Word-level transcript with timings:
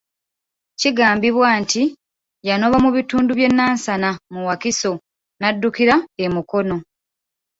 Kigambibwa 0.79 1.47
nti 1.61 1.83
yanoba 2.47 2.77
mu 2.85 2.89
bitundu 2.97 3.31
by'e 3.37 3.49
Nansana 3.51 4.09
mu 4.33 4.41
Wakiso 4.47 4.91
n'addukira 5.39 5.95
e 6.23 6.25
Mukono. 6.33 6.77